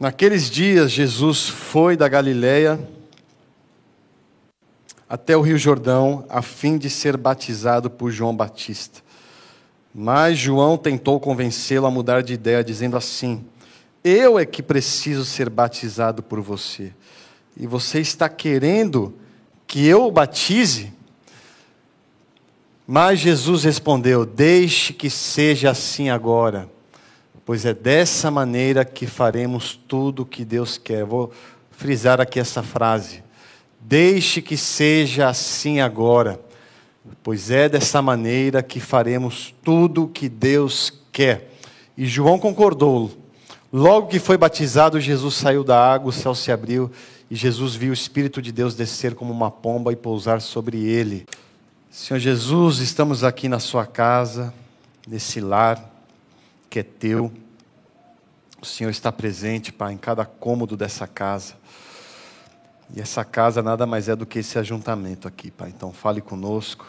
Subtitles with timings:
[0.00, 2.78] Naqueles dias, Jesus foi da Galiléia
[5.08, 9.00] até o Rio Jordão, a fim de ser batizado por João Batista.
[9.92, 13.44] Mas João tentou convencê-lo a mudar de ideia, dizendo assim:
[14.04, 16.92] Eu é que preciso ser batizado por você.
[17.56, 19.12] E você está querendo
[19.66, 20.92] que eu o batize?
[22.86, 26.70] Mas Jesus respondeu: Deixe que seja assim agora
[27.48, 31.02] pois é dessa maneira que faremos tudo o que Deus quer.
[31.02, 31.32] Vou
[31.70, 33.24] frisar aqui essa frase.
[33.80, 36.38] Deixe que seja assim agora,
[37.22, 41.50] pois é dessa maneira que faremos tudo o que Deus quer.
[41.96, 43.12] E João concordou.
[43.72, 46.90] Logo que foi batizado, Jesus saiu da água, o céu se abriu
[47.30, 51.24] e Jesus viu o Espírito de Deus descer como uma pomba e pousar sobre ele.
[51.90, 54.52] Senhor Jesus, estamos aqui na sua casa,
[55.08, 55.96] nesse lar
[56.68, 57.32] que é teu.
[58.60, 61.54] O Senhor está presente, Pai, em cada cômodo dessa casa.
[62.94, 65.68] E essa casa nada mais é do que esse ajuntamento aqui, Pai.
[65.68, 66.86] Então fale conosco.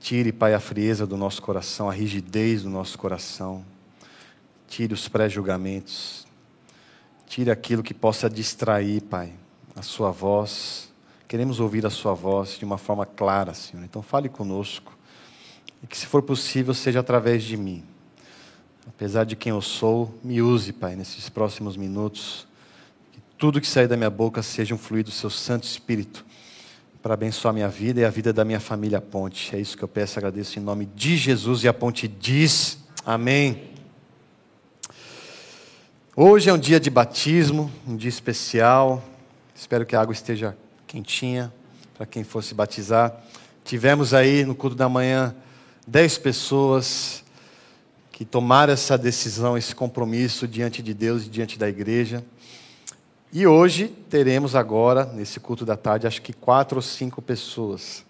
[0.00, 3.64] Tire, Pai, a frieza do nosso coração, a rigidez do nosso coração.
[4.66, 6.26] Tire os pré-julgamentos.
[7.26, 9.32] Tire aquilo que possa distrair, Pai,
[9.76, 10.90] a Sua voz.
[11.28, 13.84] Queremos ouvir a Sua voz de uma forma clara, Senhor.
[13.84, 14.98] Então fale conosco.
[15.82, 17.84] E que, se for possível, seja através de mim.
[18.86, 22.46] Apesar de quem eu sou, me use, Pai, nesses próximos minutos.
[23.12, 26.24] Que tudo que sair da minha boca seja um fluido do Seu Santo Espírito
[27.02, 29.54] para abençoar minha vida e a vida da minha família Ponte.
[29.54, 31.64] É isso que eu peço agradeço em nome de Jesus.
[31.64, 33.70] E a Ponte diz: Amém.
[36.16, 39.02] Hoje é um dia de batismo, um dia especial.
[39.54, 41.52] Espero que a água esteja quentinha
[41.96, 43.14] para quem fosse batizar.
[43.64, 45.34] Tivemos aí no culto da manhã
[45.86, 47.19] dez pessoas
[48.20, 52.22] que tomaram essa decisão, esse compromisso diante de Deus e diante da igreja.
[53.32, 58.04] E hoje teremos agora, nesse culto da tarde, acho que quatro ou cinco pessoas.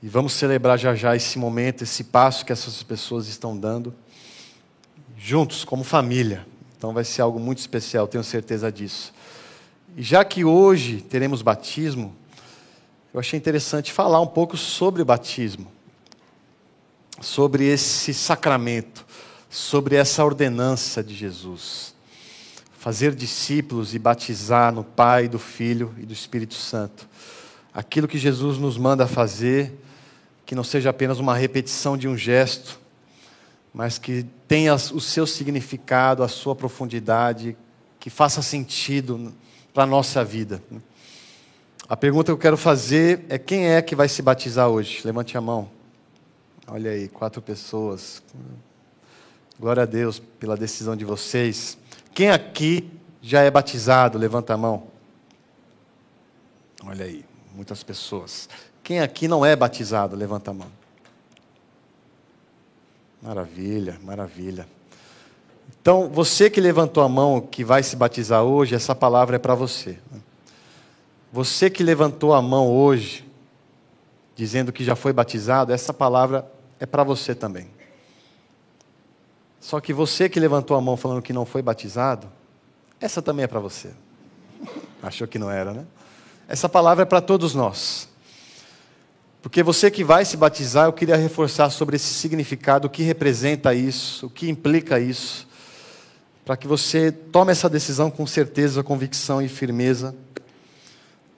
[0.00, 3.92] E vamos celebrar já já esse momento, esse passo que essas pessoas estão dando,
[5.16, 6.46] juntos, como família.
[6.76, 9.12] Então vai ser algo muito especial, tenho certeza disso.
[9.96, 12.14] E já que hoje teremos batismo,
[13.12, 15.66] eu achei interessante falar um pouco sobre o batismo,
[17.20, 19.07] sobre esse sacramento
[19.50, 21.94] sobre essa ordenança de Jesus.
[22.78, 27.08] Fazer discípulos e batizar no Pai, do Filho e do Espírito Santo.
[27.72, 29.72] Aquilo que Jesus nos manda fazer,
[30.46, 32.78] que não seja apenas uma repetição de um gesto,
[33.72, 37.56] mas que tenha o seu significado, a sua profundidade,
[38.00, 39.34] que faça sentido
[39.74, 40.62] para a nossa vida.
[41.88, 45.00] A pergunta que eu quero fazer é: quem é que vai se batizar hoje?
[45.04, 45.70] Levante a mão.
[46.66, 48.22] Olha aí, quatro pessoas.
[49.58, 51.76] Glória a Deus pela decisão de vocês.
[52.14, 52.88] Quem aqui
[53.20, 54.16] já é batizado?
[54.16, 54.84] Levanta a mão.
[56.84, 58.48] Olha aí, muitas pessoas.
[58.84, 60.14] Quem aqui não é batizado?
[60.14, 60.68] Levanta a mão.
[63.20, 64.68] Maravilha, maravilha.
[65.80, 69.56] Então, você que levantou a mão, que vai se batizar hoje, essa palavra é para
[69.56, 69.98] você.
[71.32, 73.28] Você que levantou a mão hoje,
[74.36, 76.48] dizendo que já foi batizado, essa palavra
[76.78, 77.68] é para você também.
[79.60, 82.30] Só que você que levantou a mão falando que não foi batizado,
[83.00, 83.90] essa também é para você.
[85.02, 85.84] Achou que não era, né?
[86.48, 88.08] Essa palavra é para todos nós.
[89.42, 93.72] Porque você que vai se batizar, eu queria reforçar sobre esse significado, o que representa
[93.72, 95.46] isso, o que implica isso,
[96.44, 100.14] para que você tome essa decisão com certeza, convicção e firmeza.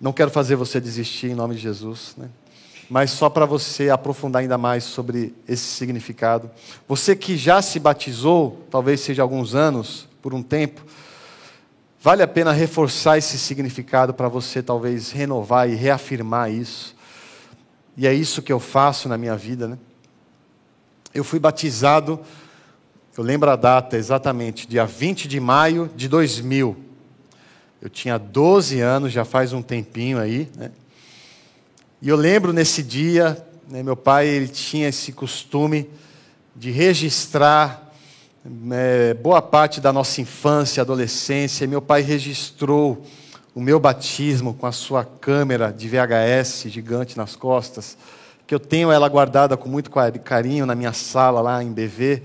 [0.00, 2.30] Não quero fazer você desistir em nome de Jesus, né?
[2.90, 6.50] Mas só para você aprofundar ainda mais sobre esse significado.
[6.88, 10.84] Você que já se batizou, talvez seja alguns anos, por um tempo,
[12.02, 16.96] vale a pena reforçar esse significado para você talvez renovar e reafirmar isso.
[17.96, 19.78] E é isso que eu faço na minha vida, né?
[21.14, 22.18] Eu fui batizado,
[23.16, 26.76] eu lembro a data exatamente, dia 20 de maio de 2000.
[27.80, 30.72] Eu tinha 12 anos, já faz um tempinho aí, né?
[32.02, 33.36] E eu lembro nesse dia,
[33.68, 35.90] né, meu pai ele tinha esse costume
[36.56, 37.92] de registrar
[38.72, 41.66] é, boa parte da nossa infância, adolescência.
[41.66, 43.04] Meu pai registrou
[43.54, 47.98] o meu batismo com a sua câmera de VHS gigante nas costas,
[48.46, 49.90] que eu tenho ela guardada com muito
[50.24, 52.22] carinho na minha sala lá em BV.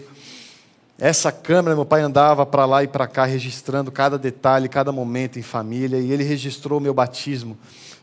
[0.97, 5.37] Essa câmera, meu pai andava para lá e para cá registrando cada detalhe, cada momento
[5.37, 7.57] em família, e ele registrou o meu batismo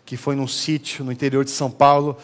[0.05, 2.17] que foi num sítio no interior de São Paulo.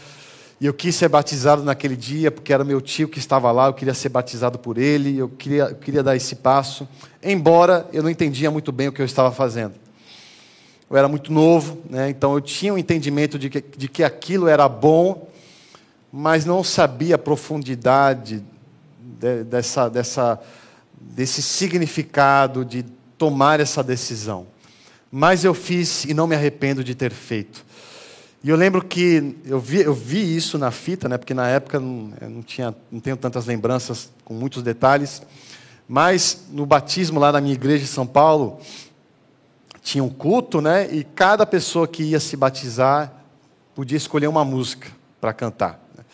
[0.61, 3.75] E eu quis ser batizado naquele dia, porque era meu tio que estava lá, eu
[3.75, 6.89] queria ser batizado por ele, eu queria, eu queria dar esse passo,
[7.23, 9.75] embora eu não entendia muito bem o que eu estava fazendo.
[10.91, 12.11] Eu era muito novo, né?
[12.11, 15.29] então eu tinha um entendimento de que, de que aquilo era bom,
[16.11, 18.43] mas não sabia a profundidade
[19.01, 20.41] de, dessa, dessa,
[20.99, 22.85] desse significado de
[23.17, 24.47] tomar essa decisão.
[25.11, 27.65] Mas eu fiz e não me arrependo de ter feito.
[28.43, 31.81] E eu lembro que eu vi, eu vi isso na fita, né, porque na época
[31.81, 35.23] não, não, tinha, não tenho tantas lembranças com muitos detalhes,
[35.89, 38.61] mas no batismo lá na minha igreja em São Paulo,
[39.83, 43.13] tinha um culto, né, e cada pessoa que ia se batizar
[43.75, 44.89] podia escolher uma música
[45.21, 46.05] para cantar né,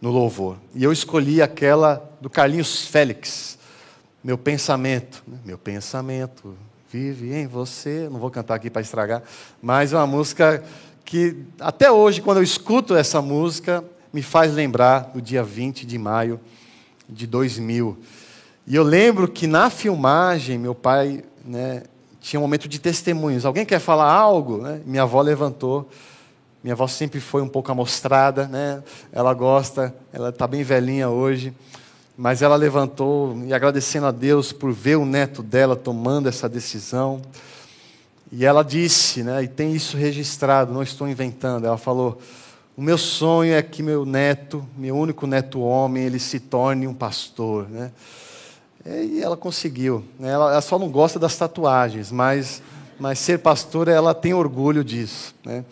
[0.00, 0.56] no louvor.
[0.74, 3.58] E eu escolhi aquela do Carlinhos Félix,
[4.24, 5.22] Meu Pensamento.
[5.26, 6.56] Né, meu pensamento
[6.92, 8.08] vive em você.
[8.10, 9.22] Não vou cantar aqui para estragar,
[9.62, 10.62] mas é uma música
[11.04, 15.98] que até hoje, quando eu escuto essa música, me faz lembrar do dia 20 de
[15.98, 16.40] maio
[17.08, 17.96] de 2000.
[18.66, 21.84] E eu lembro que na filmagem, meu pai né,
[22.20, 23.44] tinha um momento de testemunhos.
[23.44, 24.58] Alguém quer falar algo?
[24.58, 24.80] Né?
[24.84, 25.88] Minha avó levantou.
[26.64, 28.82] Minha avó sempre foi um pouco amostrada, né?
[29.12, 31.54] ela gosta, ela está bem velhinha hoje.
[32.16, 37.20] Mas ela levantou e agradecendo a Deus por ver o neto dela tomando essa decisão.
[38.32, 41.66] E ela disse, né, e tem isso registrado, não estou inventando.
[41.66, 42.18] Ela falou:
[42.74, 46.94] "O meu sonho é que meu neto, meu único neto homem, ele se torne um
[46.94, 47.92] pastor", né?
[48.84, 50.04] E ela conseguiu.
[50.18, 50.30] Né?
[50.30, 52.62] Ela, só não gosta das tatuagens, mas
[52.98, 55.64] mas ser pastora ela tem orgulho disso, né?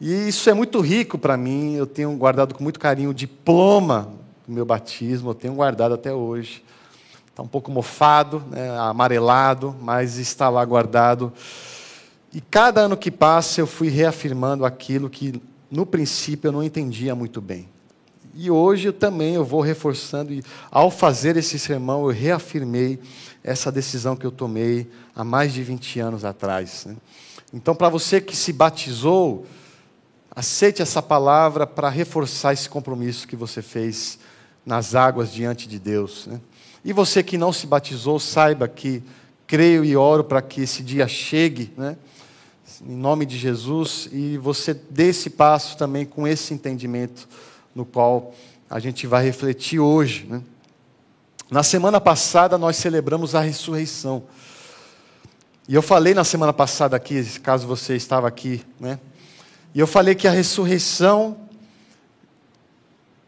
[0.00, 1.74] E isso é muito rico para mim.
[1.74, 6.12] Eu tenho guardado com muito carinho o diploma do meu batismo, eu tenho guardado até
[6.12, 6.64] hoje.
[7.30, 11.32] Está um pouco mofado, né, amarelado, mas está lá guardado
[12.34, 17.14] e cada ano que passa eu fui reafirmando aquilo que no princípio eu não entendia
[17.14, 17.68] muito bem.
[18.34, 22.98] E hoje eu também eu vou reforçando e ao fazer esse sermão eu reafirmei
[23.44, 26.86] essa decisão que eu tomei há mais de 20 anos atrás.
[26.86, 26.96] Né?
[27.52, 29.46] Então, para você que se batizou,
[30.34, 34.18] aceite essa palavra para reforçar esse compromisso que você fez
[34.64, 36.26] nas águas diante de Deus.
[36.26, 36.40] Né?
[36.84, 39.02] E você que não se batizou, saiba que
[39.46, 41.96] creio e oro para que esse dia chegue, né?
[42.86, 47.28] em nome de Jesus, e você dê esse passo também com esse entendimento
[47.74, 48.34] no qual
[48.68, 50.26] a gente vai refletir hoje.
[50.28, 50.42] Né?
[51.50, 54.24] Na semana passada nós celebramos a ressurreição.
[55.68, 58.98] E eu falei na semana passada aqui, caso você estava aqui, né?
[59.74, 61.43] E eu falei que a ressurreição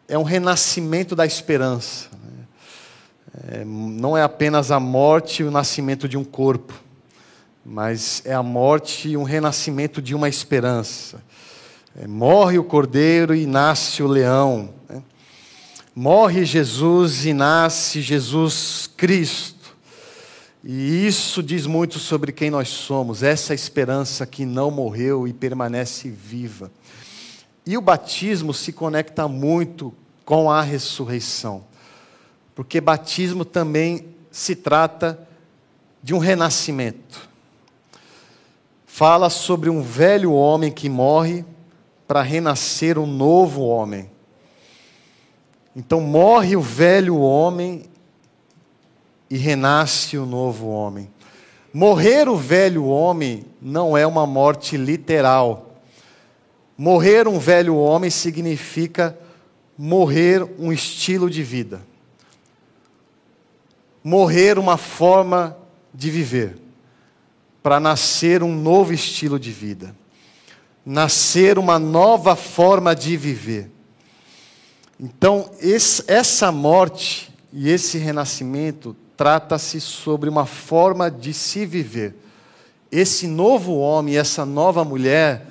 [0.09, 2.09] é um renascimento da esperança.
[3.49, 6.87] É, não é apenas a morte e o nascimento de um corpo
[7.69, 11.21] mas é a morte e um renascimento de uma esperança.
[12.01, 14.71] É, morre o cordeiro e nasce o leão.
[14.89, 15.03] Né?
[15.93, 19.77] Morre Jesus e nasce Jesus Cristo.
[20.63, 26.09] E isso diz muito sobre quem nós somos, essa esperança que não morreu e permanece
[26.09, 26.71] viva.
[27.67, 29.93] E o batismo se conecta muito
[30.25, 31.65] com a ressurreição,
[32.55, 35.19] porque batismo também se trata
[36.03, 37.27] de um renascimento
[38.97, 41.45] fala sobre um velho homem que morre
[42.09, 44.11] para renascer um novo homem.
[45.77, 47.85] Então morre o velho homem
[49.29, 51.11] e renasce o novo homem.
[51.75, 55.66] Morrer o velho homem não é uma morte literal.
[56.77, 59.19] Morrer um velho homem significa
[59.79, 61.81] morrer um estilo de vida.
[64.05, 65.57] Morrer uma forma
[65.93, 66.59] de viver
[67.63, 69.93] para nascer um novo estilo de vida,
[70.85, 73.69] nascer uma nova forma de viver.
[75.01, 82.15] Então, esse, essa morte e esse renascimento trata-se sobre uma forma de se viver.
[82.93, 85.47] Esse novo homem, essa nova mulher,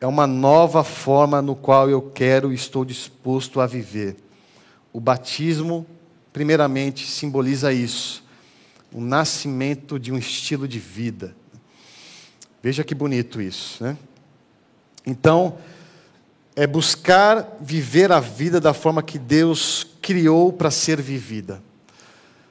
[0.00, 4.16] é uma nova forma no qual eu quero e estou disposto a viver.
[4.92, 5.86] O batismo,
[6.32, 8.26] primeiramente, simboliza isso
[8.92, 11.36] o nascimento de um estilo de vida.
[12.62, 13.96] Veja que bonito isso, né?
[15.04, 15.58] Então,
[16.56, 21.62] é buscar viver a vida da forma que Deus criou para ser vivida.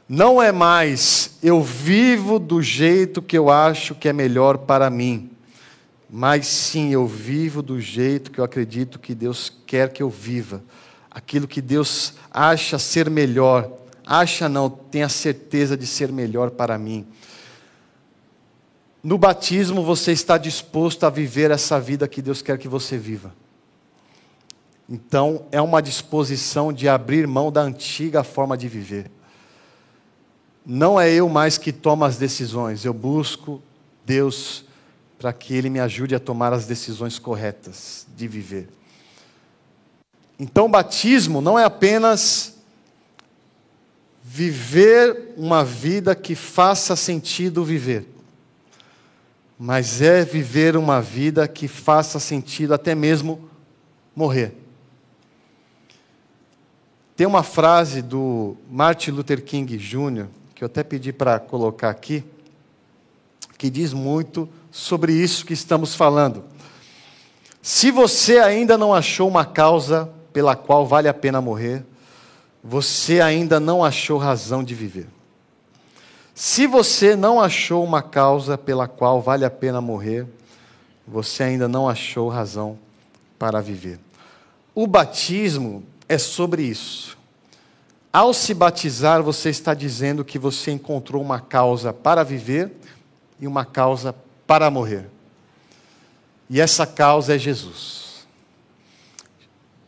[0.07, 5.31] Não é mais eu vivo do jeito que eu acho que é melhor para mim,
[6.17, 10.63] mas sim eu vivo do jeito que eu acredito que Deus quer que eu viva,
[11.11, 13.69] aquilo que Deus acha ser melhor
[14.05, 17.07] Acha não, tenha certeza de ser melhor para mim.
[19.03, 23.33] No batismo você está disposto a viver essa vida que Deus quer que você viva.
[24.87, 29.09] Então, é uma disposição de abrir mão da antiga forma de viver.
[30.63, 33.61] Não é eu mais que tomo as decisões, eu busco
[34.05, 34.65] Deus
[35.17, 38.69] para que Ele me ajude a tomar as decisões corretas de viver.
[40.37, 42.55] Então, batismo não é apenas
[44.21, 48.05] viver uma vida que faça sentido viver,
[49.57, 53.49] mas é viver uma vida que faça sentido até mesmo
[54.15, 54.53] morrer.
[57.15, 62.23] Tem uma frase do Martin Luther King Jr., que eu até pedi para colocar aqui,
[63.57, 66.43] que diz muito sobre isso que estamos falando.
[67.61, 71.85] Se você ainda não achou uma causa pela qual vale a pena morrer,
[72.61, 75.07] você ainda não achou razão de viver.
[76.33, 80.27] Se você não achou uma causa pela qual vale a pena morrer,
[81.07, 82.77] você ainda não achou razão
[83.39, 83.97] para viver.
[84.75, 87.17] O batismo é sobre isso.
[88.11, 92.73] Ao se batizar, você está dizendo que você encontrou uma causa para viver
[93.39, 94.13] e uma causa
[94.45, 95.07] para morrer.
[96.49, 98.27] E essa causa é Jesus.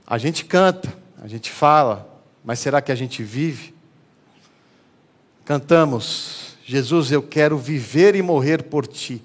[0.05, 2.07] A gente canta, a gente fala,
[2.43, 3.75] mas será que a gente vive?
[5.45, 9.21] Cantamos, Jesus, eu quero viver e morrer por ti.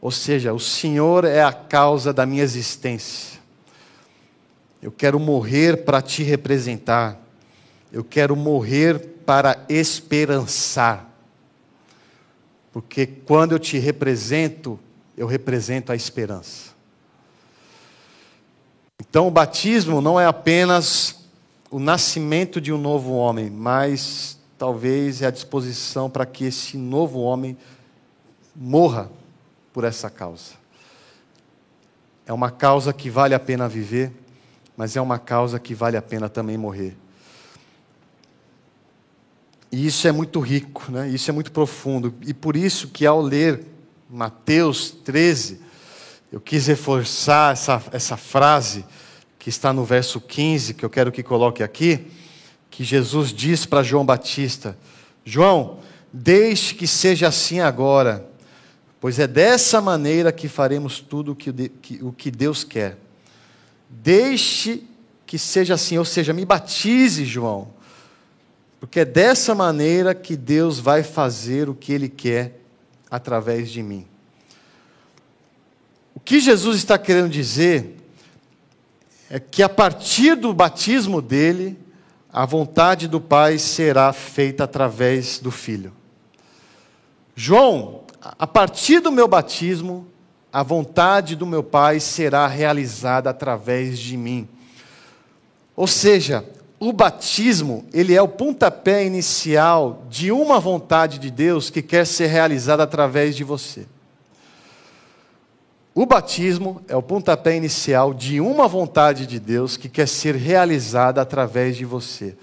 [0.00, 3.40] Ou seja, o Senhor é a causa da minha existência.
[4.82, 7.18] Eu quero morrer para te representar.
[7.92, 11.13] Eu quero morrer para esperançar.
[12.74, 14.80] Porque quando eu te represento,
[15.16, 16.74] eu represento a esperança.
[18.98, 21.24] Então, o batismo não é apenas
[21.70, 27.20] o nascimento de um novo homem, mas talvez é a disposição para que esse novo
[27.20, 27.56] homem
[28.56, 29.08] morra
[29.72, 30.54] por essa causa.
[32.26, 34.10] É uma causa que vale a pena viver,
[34.76, 36.96] mas é uma causa que vale a pena também morrer.
[39.74, 41.08] E isso é muito rico, né?
[41.08, 42.14] isso é muito profundo.
[42.24, 43.64] E por isso que ao ler
[44.08, 45.58] Mateus 13,
[46.30, 48.84] eu quis reforçar essa, essa frase
[49.36, 52.06] que está no verso 15, que eu quero que coloque aqui,
[52.70, 54.78] que Jesus diz para João Batista:
[55.24, 55.80] João,
[56.12, 58.30] deixe que seja assim agora,
[59.00, 61.50] pois é dessa maneira que faremos tudo o que,
[62.00, 62.96] o que Deus quer.
[63.90, 64.84] Deixe
[65.26, 67.74] que seja assim, ou seja, me batize, João
[68.84, 72.60] porque é dessa maneira que Deus vai fazer o que Ele quer
[73.10, 74.06] através de mim.
[76.14, 77.96] O que Jesus está querendo dizer
[79.30, 81.78] é que a partir do batismo dele,
[82.30, 85.90] a vontade do Pai será feita através do Filho.
[87.34, 90.06] João, a partir do meu batismo,
[90.52, 94.46] a vontade do meu Pai será realizada através de mim.
[95.74, 96.44] Ou seja,
[96.78, 102.26] o batismo, ele é o pontapé inicial de uma vontade de Deus que quer ser
[102.26, 103.86] realizada através de você.
[105.94, 111.22] O batismo é o pontapé inicial de uma vontade de Deus que quer ser realizada
[111.22, 112.36] através de você.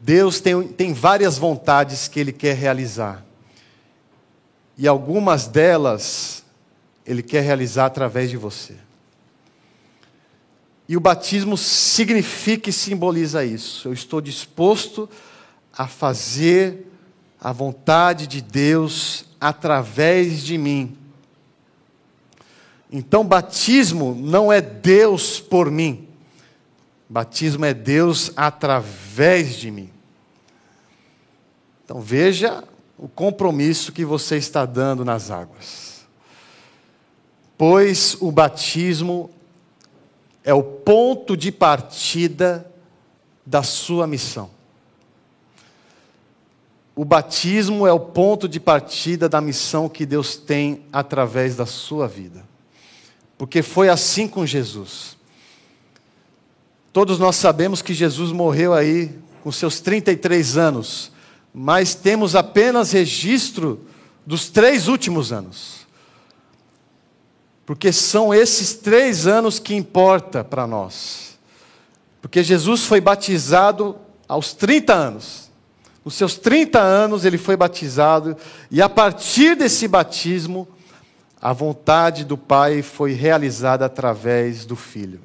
[0.00, 3.24] Deus tem, tem várias vontades que Ele quer realizar.
[4.76, 6.42] E algumas delas
[7.06, 8.74] Ele quer realizar através de você.
[10.90, 13.86] E o batismo significa e simboliza isso.
[13.86, 15.08] Eu estou disposto
[15.72, 16.84] a fazer
[17.40, 20.98] a vontade de Deus através de mim.
[22.90, 26.08] Então, batismo não é Deus por mim.
[27.08, 29.90] Batismo é Deus através de mim.
[31.84, 32.64] Então, veja
[32.98, 36.04] o compromisso que você está dando nas águas.
[37.56, 39.30] Pois o batismo
[40.50, 42.68] é o ponto de partida
[43.46, 44.50] da sua missão.
[46.96, 52.08] O batismo é o ponto de partida da missão que Deus tem através da sua
[52.08, 52.44] vida.
[53.38, 55.16] Porque foi assim com Jesus.
[56.92, 61.12] Todos nós sabemos que Jesus morreu aí com seus 33 anos,
[61.54, 63.86] mas temos apenas registro
[64.26, 65.79] dos três últimos anos.
[67.70, 71.38] Porque são esses três anos que importa para nós.
[72.20, 73.96] Porque Jesus foi batizado
[74.26, 75.48] aos 30 anos.
[76.04, 78.36] Nos seus 30 anos ele foi batizado,
[78.72, 80.66] e a partir desse batismo,
[81.40, 85.20] a vontade do Pai foi realizada através do Filho.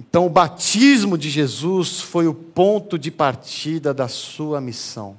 [0.00, 5.18] Então, o batismo de Jesus foi o ponto de partida da sua missão.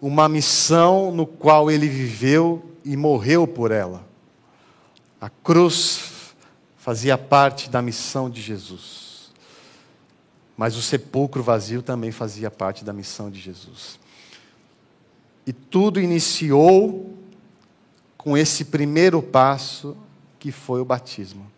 [0.00, 4.04] Uma missão no qual ele viveu e morreu por ela.
[5.20, 6.34] A cruz
[6.76, 9.32] fazia parte da missão de Jesus.
[10.56, 13.98] Mas o sepulcro vazio também fazia parte da missão de Jesus.
[15.46, 17.16] E tudo iniciou
[18.16, 19.96] com esse primeiro passo
[20.38, 21.50] que foi o batismo.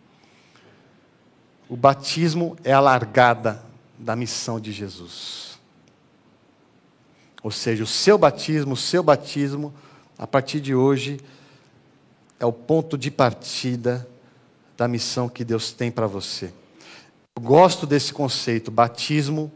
[1.67, 3.63] O batismo é a largada
[3.97, 5.59] da missão de Jesus.
[7.41, 9.73] Ou seja, o seu batismo, o seu batismo,
[10.17, 11.19] a partir de hoje,
[12.39, 14.07] é o ponto de partida
[14.77, 16.51] da missão que Deus tem para você.
[17.37, 19.51] Eu gosto desse conceito, batismo,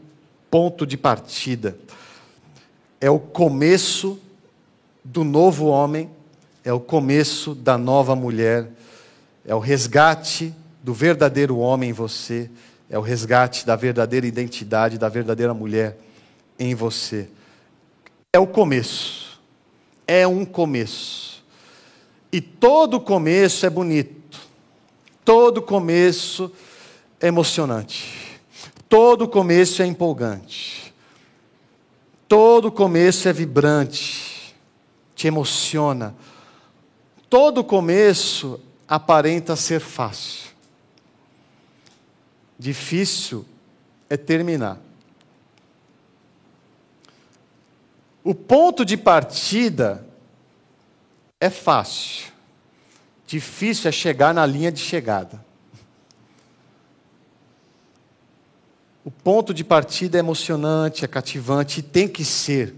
[0.50, 1.78] ponto de partida.
[3.00, 4.18] É o começo
[5.04, 6.10] do novo homem,
[6.64, 8.68] é o começo da nova mulher,
[9.46, 12.50] é o resgate do verdadeiro homem em você,
[12.88, 15.98] é o resgate da verdadeira identidade, da verdadeira mulher
[16.58, 17.28] em você.
[18.32, 19.29] É o começo.
[20.12, 21.40] É um começo.
[22.32, 24.40] E todo começo é bonito.
[25.24, 26.50] Todo começo
[27.20, 28.40] é emocionante.
[28.88, 30.92] Todo começo é empolgante.
[32.26, 34.52] Todo começo é vibrante.
[35.14, 36.12] Te emociona.
[37.28, 40.50] Todo começo aparenta ser fácil.
[42.58, 43.44] Difícil
[44.08, 44.80] é terminar.
[48.22, 50.06] O ponto de partida
[51.40, 52.30] é fácil.
[53.26, 55.44] Difícil é chegar na linha de chegada.
[59.04, 62.74] O ponto de partida é emocionante, é cativante e tem que ser.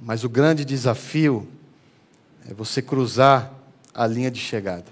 [0.00, 1.46] Mas o grande desafio
[2.48, 3.52] é você cruzar
[3.94, 4.90] a linha de chegada.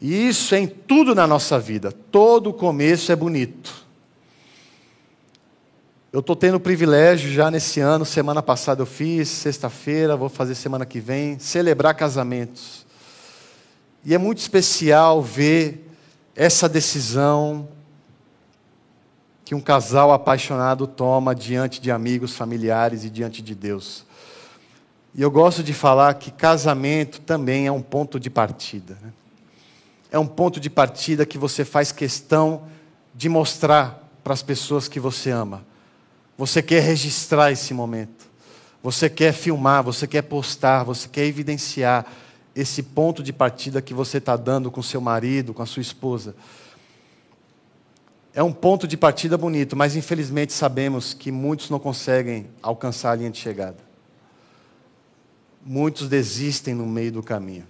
[0.00, 1.90] E isso é em tudo na nossa vida.
[1.90, 3.87] Todo começo é bonito.
[6.12, 10.54] Eu estou tendo o privilégio já nesse ano, semana passada eu fiz, sexta-feira, vou fazer
[10.54, 12.86] semana que vem, celebrar casamentos.
[14.04, 15.90] E é muito especial ver
[16.34, 17.68] essa decisão
[19.44, 24.04] que um casal apaixonado toma diante de amigos, familiares e diante de Deus.
[25.14, 28.96] E eu gosto de falar que casamento também é um ponto de partida.
[29.02, 29.12] Né?
[30.10, 32.62] é um ponto de partida que você faz questão
[33.14, 35.64] de mostrar para as pessoas que você ama.
[36.38, 38.28] Você quer registrar esse momento.
[38.80, 42.06] Você quer filmar, você quer postar, você quer evidenciar
[42.54, 46.36] esse ponto de partida que você está dando com seu marido, com a sua esposa.
[48.32, 53.14] É um ponto de partida bonito, mas infelizmente sabemos que muitos não conseguem alcançar a
[53.16, 53.78] linha de chegada.
[55.66, 57.66] Muitos desistem no meio do caminho.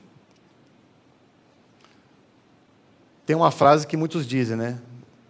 [3.24, 4.78] Tem uma frase que muitos dizem, né?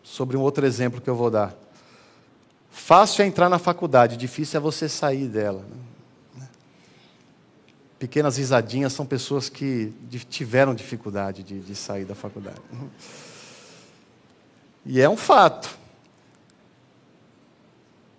[0.03, 1.57] Sobre um outro exemplo que eu vou dar.
[2.79, 5.65] Fácil é entrar na faculdade, difícil é você sair dela.
[6.35, 6.47] Né?
[7.99, 9.93] Pequenas risadinhas são pessoas que
[10.31, 12.63] tiveram dificuldade de, de sair da faculdade.
[14.87, 15.77] E é um fato.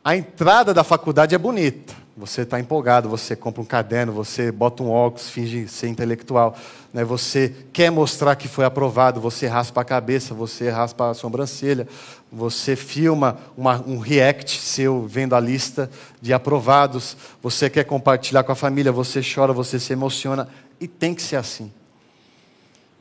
[0.04, 1.96] A entrada da faculdade é bonita.
[2.20, 6.54] Você está empolgado, você compra um caderno, você bota um óculos, finge ser intelectual.
[6.94, 7.02] Né?
[7.06, 11.88] Você quer mostrar que foi aprovado, você raspa a cabeça, você raspa a sobrancelha,
[12.32, 15.90] você filma uma, um react seu vendo a lista
[16.22, 20.48] de aprovados, você quer compartilhar com a família, você chora, você se emociona.
[20.80, 21.72] E tem que ser assim.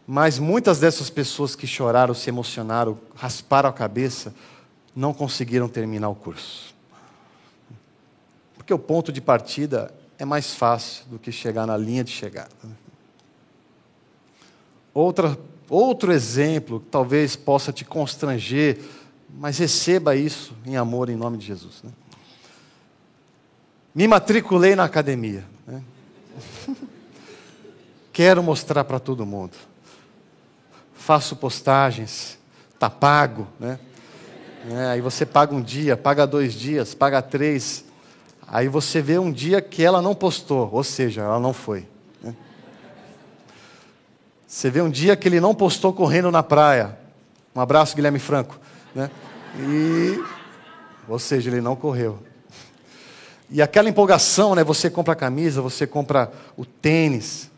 [0.07, 4.35] Mas muitas dessas pessoas que choraram, se emocionaram, rasparam a cabeça,
[4.97, 6.75] não conseguiram terminar o curso.
[8.57, 12.51] Porque o ponto de partida é mais fácil do que chegar na linha de chegada.
[14.93, 15.39] Outra,
[15.69, 18.81] outro exemplo que talvez possa te constranger,
[19.29, 21.83] mas receba isso em amor, em nome de Jesus.
[21.83, 21.91] Né?
[23.95, 25.45] Me matriculei na academia.
[25.67, 25.83] Né?
[28.13, 29.53] Quero mostrar para todo mundo.
[30.95, 32.39] Faço postagens,
[32.75, 33.47] está pago.
[33.61, 33.79] Né?
[34.71, 37.85] É, aí você paga um dia, paga dois dias, paga três.
[38.47, 41.87] Aí você vê um dia que ela não postou, ou seja, ela não foi.
[42.23, 42.35] Né?
[44.47, 46.99] Você vê um dia que ele não postou correndo na praia.
[47.55, 48.59] Um abraço, Guilherme Franco.
[48.95, 49.11] Né?
[49.59, 50.23] E,
[51.09, 52.19] ou seja, ele não correu.
[53.51, 54.63] E aquela empolgação, né?
[54.63, 57.51] Você compra a camisa, você compra o tênis,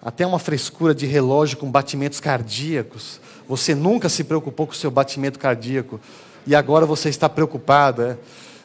[0.00, 3.20] até uma frescura de relógio com batimentos cardíacos.
[3.46, 6.00] Você nunca se preocupou com o seu batimento cardíaco
[6.46, 8.02] e agora você está preocupado.
[8.02, 8.16] É?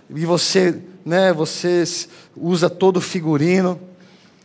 [0.09, 1.83] e você, né, você
[2.35, 3.79] usa todo o figurino,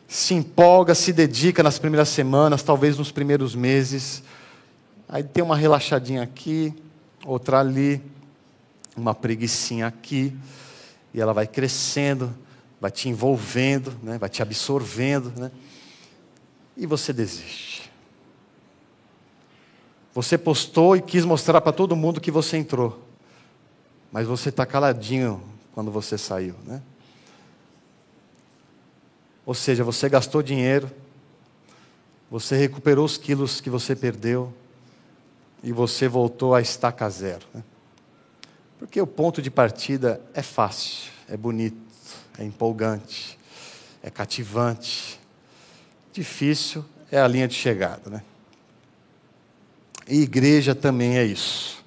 [0.08, 4.22] se empolga, se dedica nas primeiras semanas, talvez nos primeiros meses.
[5.08, 6.74] Aí tem uma relaxadinha aqui,
[7.24, 8.02] outra ali,
[8.96, 10.36] uma preguiçinha aqui,
[11.12, 12.34] e ela vai crescendo,
[12.80, 15.50] vai te envolvendo, né, vai te absorvendo, né,
[16.76, 17.90] e você desiste.
[20.14, 23.06] Você postou e quis mostrar para todo mundo que você entrou.
[24.10, 25.40] Mas você está caladinho
[25.72, 26.82] quando você saiu, né?
[29.46, 30.90] Ou seja, você gastou dinheiro,
[32.30, 34.52] você recuperou os quilos que você perdeu
[35.62, 37.46] e você voltou a estaca zero.
[37.52, 37.62] Né?
[38.78, 41.76] Porque o ponto de partida é fácil, é bonito,
[42.38, 43.38] é empolgante,
[44.02, 45.20] é cativante.
[46.12, 48.22] Difícil é a linha de chegada, né?
[50.08, 51.84] E igreja também é isso.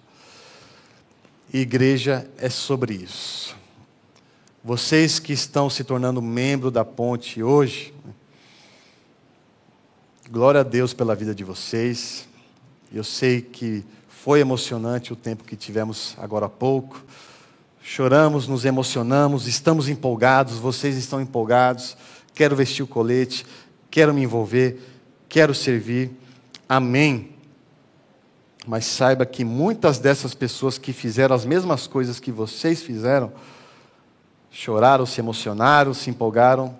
[1.52, 3.56] Igreja é sobre isso.
[4.64, 7.94] Vocês que estão se tornando membro da ponte hoje,
[10.32, 12.28] glória a Deus pela vida de vocês.
[12.94, 17.04] Eu sei que foi emocionante o tempo que tivemos agora há pouco.
[17.82, 21.98] Choramos, nos emocionamos, estamos empolgados, vocês estão empolgados.
[22.36, 23.48] Quero vestir o colete,
[23.90, 24.80] quero me envolver,
[25.28, 26.12] quero servir.
[26.70, 27.32] Amém.
[28.68, 33.34] Mas saiba que muitas dessas pessoas que fizeram as mesmas coisas que vocês fizeram,
[34.52, 36.78] choraram, se emocionaram, se empolgaram,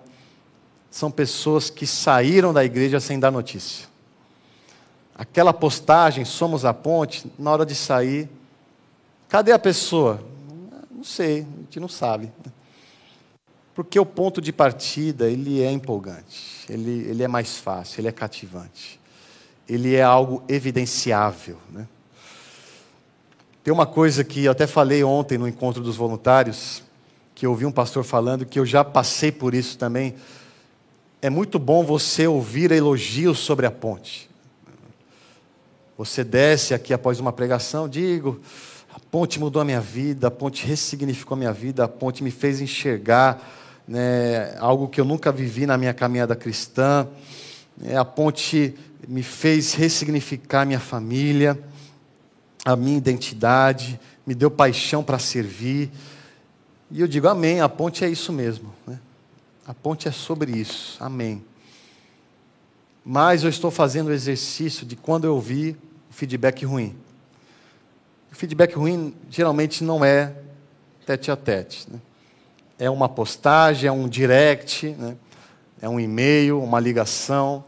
[0.92, 3.93] são pessoas que saíram da igreja sem dar notícia.
[5.14, 8.28] Aquela postagem, somos a ponte, na hora de sair,
[9.28, 10.20] cadê a pessoa?
[10.90, 12.32] Não sei, a gente não sabe.
[13.74, 18.12] Porque o ponto de partida, ele é empolgante, ele, ele é mais fácil, ele é
[18.12, 19.00] cativante
[19.68, 21.58] ele é algo evidenciável.
[21.70, 21.86] Né?
[23.62, 26.82] Tem uma coisa que eu até falei ontem no encontro dos voluntários,
[27.34, 30.14] que eu ouvi um pastor falando, que eu já passei por isso também.
[31.20, 34.28] É muito bom você ouvir elogios sobre a ponte.
[35.96, 38.40] Você desce aqui após uma pregação, digo,
[38.92, 42.32] a ponte mudou a minha vida, a ponte ressignificou a minha vida, a ponte me
[42.32, 43.40] fez enxergar
[43.86, 47.06] né, algo que eu nunca vivi na minha caminhada cristã.
[47.84, 48.74] É, a ponte
[49.06, 51.58] me fez ressignificar minha família,
[52.64, 55.90] a minha identidade, me deu paixão para servir.
[56.90, 58.74] E eu digo, amém, a ponte é isso mesmo.
[58.84, 58.98] Né?
[59.64, 61.44] A ponte é sobre isso, amém.
[63.04, 65.76] Mas eu estou fazendo o exercício de quando eu ouvi
[66.10, 66.96] o feedback ruim.
[68.32, 70.34] O feedback ruim geralmente não é
[71.04, 71.86] tete a tete.
[71.90, 71.98] Né?
[72.78, 75.16] É uma postagem, é um direct, né?
[75.80, 77.64] é um e-mail, uma ligação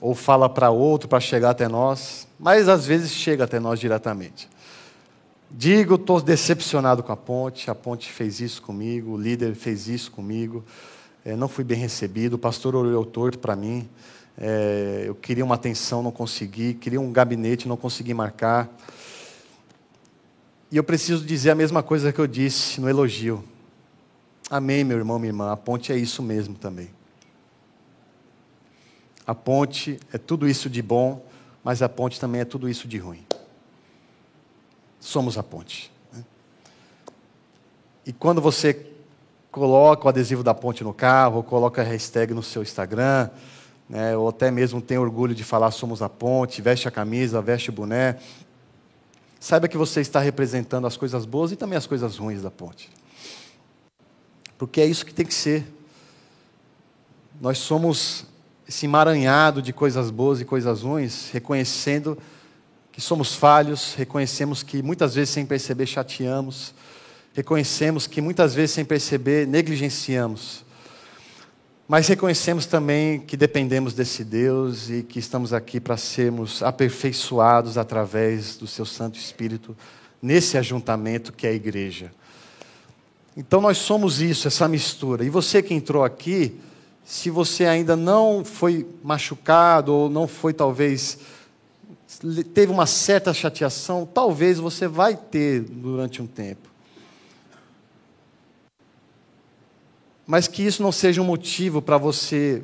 [0.00, 4.48] ou fala para outro para chegar até nós, mas às vezes chega até nós diretamente.
[5.50, 10.10] Digo, estou decepcionado com a ponte, a ponte fez isso comigo, o líder fez isso
[10.10, 10.64] comigo,
[11.24, 13.88] é, não fui bem recebido, o pastor olhou torto para mim,
[14.40, 18.74] é, eu queria uma atenção, não consegui, queria um gabinete, não consegui marcar.
[20.72, 23.44] E eu preciso dizer a mesma coisa que eu disse no elogio.
[24.48, 26.88] Amém, meu irmão, minha irmã, a ponte é isso mesmo também.
[29.26, 31.24] A ponte é tudo isso de bom,
[31.62, 33.24] mas a ponte também é tudo isso de ruim.
[34.98, 35.92] Somos a ponte.
[36.12, 36.24] Né?
[38.06, 38.86] E quando você
[39.52, 43.28] coloca o adesivo da ponte no carro, coloca a hashtag no seu Instagram,
[43.90, 47.70] né, ou até mesmo tem orgulho de falar somos a ponte, veste a camisa, veste
[47.70, 48.16] o boné,
[49.40, 52.88] saiba que você está representando as coisas boas e também as coisas ruins da ponte.
[54.56, 55.66] Porque é isso que tem que ser.
[57.40, 58.26] Nós somos
[58.68, 62.16] esse emaranhado de coisas boas e coisas ruins, reconhecendo
[62.92, 66.72] que somos falhos, reconhecemos que muitas vezes sem perceber chateamos,
[67.34, 70.64] reconhecemos que muitas vezes sem perceber negligenciamos.
[71.90, 78.56] Mas reconhecemos também que dependemos desse Deus e que estamos aqui para sermos aperfeiçoados através
[78.56, 79.76] do seu Santo Espírito
[80.22, 82.12] nesse ajuntamento que é a igreja.
[83.36, 85.24] Então nós somos isso, essa mistura.
[85.24, 86.54] E você que entrou aqui,
[87.04, 91.18] se você ainda não foi machucado ou não foi talvez
[92.54, 96.69] teve uma certa chateação, talvez você vai ter durante um tempo.
[100.30, 102.62] Mas que isso não seja um motivo para você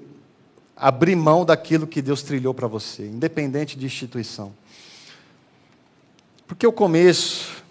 [0.77, 4.53] abrir mão daquilo que Deus trilhou para você, independente de instituição.
[6.47, 7.65] Porque o começo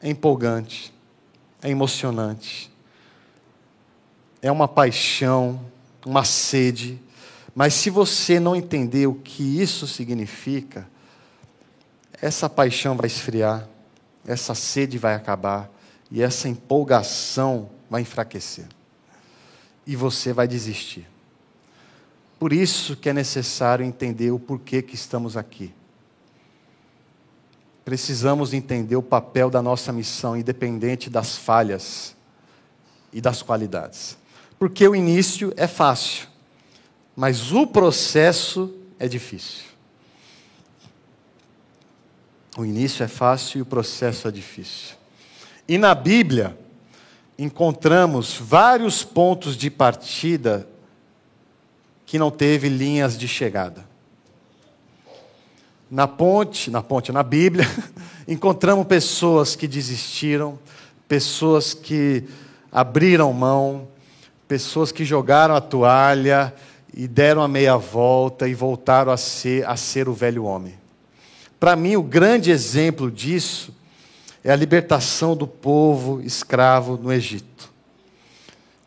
[0.00, 0.94] é empolgante,
[1.60, 2.70] é emocionante,
[4.40, 5.60] é uma paixão,
[6.06, 7.02] uma sede,
[7.52, 10.88] mas se você não entender o que isso significa,
[12.12, 13.68] essa paixão vai esfriar,
[14.24, 15.68] essa sede vai acabar
[16.12, 18.66] e essa empolgação vai enfraquecer.
[19.86, 21.06] E você vai desistir.
[22.38, 25.72] Por isso que é necessário entender o porquê que estamos aqui.
[27.84, 32.14] Precisamos entender o papel da nossa missão, independente das falhas
[33.12, 34.16] e das qualidades.
[34.58, 36.28] Porque o início é fácil,
[37.14, 39.64] mas o processo é difícil.
[42.56, 44.96] O início é fácil e o processo é difícil.
[45.66, 46.58] E na Bíblia,
[47.38, 50.68] encontramos vários pontos de partida
[52.04, 53.84] que não teve linhas de chegada.
[55.90, 57.66] Na ponte, na ponte, na Bíblia,
[58.26, 60.58] encontramos pessoas que desistiram,
[61.08, 62.24] pessoas que
[62.70, 63.88] abriram mão,
[64.48, 66.54] pessoas que jogaram a toalha
[66.94, 70.74] e deram a meia volta e voltaram a ser, a ser o velho homem.
[71.58, 73.74] Para mim, o grande exemplo disso
[74.44, 77.72] é a libertação do povo escravo no Egito.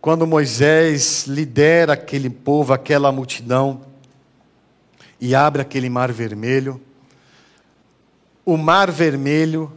[0.02, 3.82] Quando Moisés lidera aquele povo, aquela multidão,
[5.20, 6.80] e abre aquele mar vermelho,
[8.46, 9.72] o mar vermelho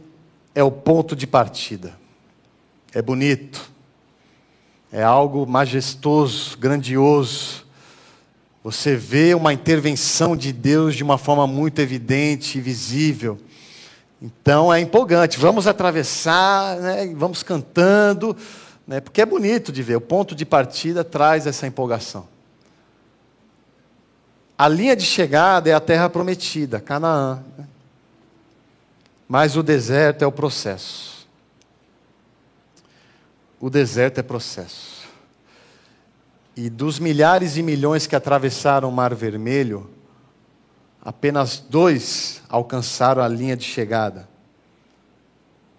[0.53, 1.97] é o ponto de partida.
[2.93, 3.71] É bonito,
[4.91, 7.65] é algo majestoso, grandioso.
[8.63, 13.39] Você vê uma intervenção de Deus de uma forma muito evidente e visível.
[14.21, 15.39] Então é empolgante.
[15.39, 18.35] Vamos atravessar, né, vamos cantando,
[18.85, 19.95] né, porque é bonito de ver.
[19.95, 22.27] O ponto de partida traz essa empolgação.
[24.57, 27.41] A linha de chegada é a terra prometida, Canaã.
[27.57, 27.65] Né?
[29.27, 31.25] Mas o deserto é o processo.
[33.57, 35.07] O deserto é processo.
[36.57, 39.89] E dos milhares e milhões que atravessaram o Mar Vermelho,
[41.01, 44.27] apenas dois alcançaram a linha de chegada.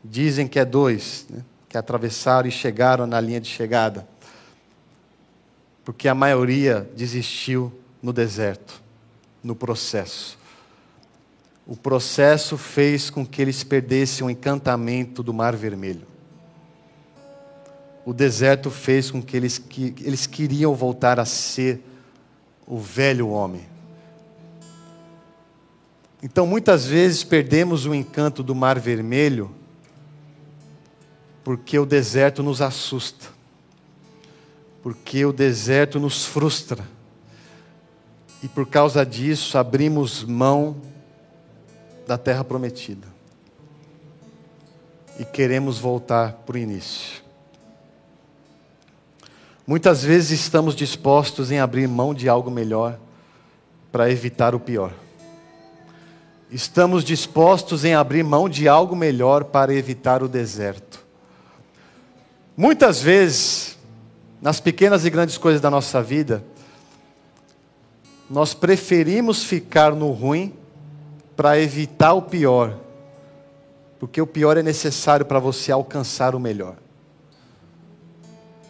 [0.03, 4.09] Dizem que é dois, né, que atravessaram e chegaram na linha de chegada.
[5.85, 8.81] Porque a maioria desistiu no deserto,
[9.43, 10.39] no processo.
[11.67, 16.07] O processo fez com que eles perdessem o encantamento do Mar Vermelho.
[18.05, 21.81] O deserto fez com que eles, que eles queriam voltar a ser
[22.67, 23.70] o velho homem.
[26.23, 29.51] Então, muitas vezes perdemos o encanto do Mar Vermelho
[31.43, 33.29] porque o deserto nos assusta,
[34.83, 36.85] porque o deserto nos frustra,
[38.43, 40.77] e por causa disso abrimos mão
[42.07, 43.07] da terra prometida
[45.19, 47.23] e queremos voltar para o início.
[49.67, 52.99] Muitas vezes estamos dispostos em abrir mão de algo melhor
[53.93, 54.95] para evitar o pior.
[56.51, 61.05] Estamos dispostos em abrir mão de algo melhor para evitar o deserto.
[62.57, 63.79] Muitas vezes,
[64.43, 66.43] nas pequenas e grandes coisas da nossa vida,
[68.29, 70.53] nós preferimos ficar no ruim
[71.37, 72.77] para evitar o pior,
[74.01, 76.75] porque o pior é necessário para você alcançar o melhor.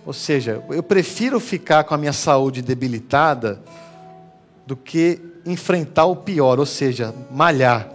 [0.04, 3.62] Ou seja, eu prefiro ficar com a minha saúde debilitada
[4.66, 7.88] do que enfrentar o pior, ou seja, malhar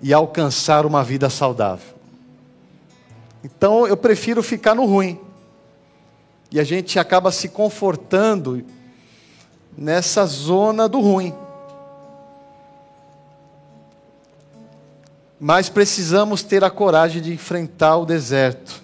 [0.00, 1.94] e alcançar uma vida saudável.
[3.44, 5.18] Então eu prefiro ficar no ruim.
[6.50, 8.64] E a gente acaba se confortando
[9.76, 11.34] nessa zona do ruim.
[15.40, 18.82] Mas precisamos ter a coragem de enfrentar o deserto.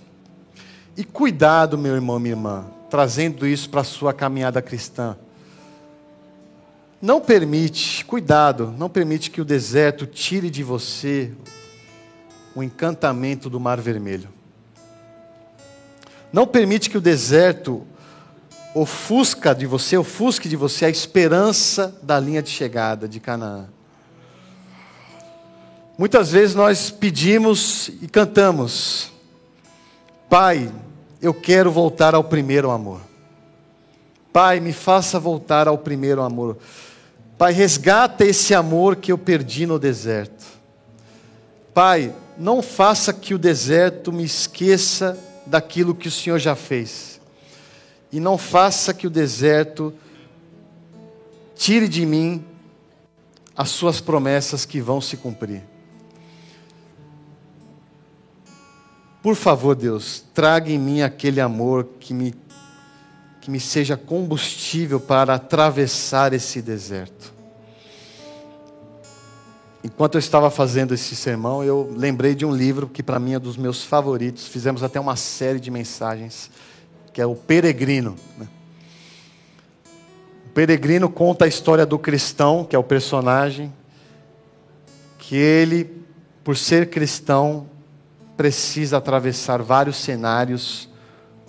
[0.96, 5.16] E cuidado, meu irmão, minha irmã, trazendo isso para a sua caminhada cristã.
[7.00, 11.30] Não permite, cuidado, não permite que o deserto tire de você
[12.56, 14.28] o encantamento do Mar Vermelho.
[16.32, 17.86] Não permite que o deserto
[18.74, 23.68] ofusca de você, ofusque de você a esperança da linha de chegada de Canaã.
[25.96, 29.12] Muitas vezes nós pedimos e cantamos:
[30.28, 30.72] Pai,
[31.22, 33.07] eu quero voltar ao primeiro amor.
[34.32, 36.58] Pai, me faça voltar ao primeiro amor.
[37.36, 40.44] Pai, resgata esse amor que eu perdi no deserto.
[41.72, 47.20] Pai, não faça que o deserto me esqueça daquilo que o Senhor já fez.
[48.12, 49.92] E não faça que o deserto
[51.54, 52.44] tire de mim
[53.56, 55.62] as suas promessas que vão se cumprir.
[59.20, 62.32] Por favor, Deus, traga em mim aquele amor que me,
[63.48, 67.32] que me seja combustível para atravessar esse deserto.
[69.82, 73.38] Enquanto eu estava fazendo esse sermão, eu lembrei de um livro que para mim é
[73.38, 74.46] dos meus favoritos.
[74.46, 76.50] Fizemos até uma série de mensagens,
[77.10, 78.16] que é o Peregrino.
[78.36, 78.46] Né?
[80.44, 83.72] O Peregrino conta a história do cristão, que é o personagem,
[85.18, 85.90] que ele,
[86.44, 87.66] por ser cristão,
[88.36, 90.86] precisa atravessar vários cenários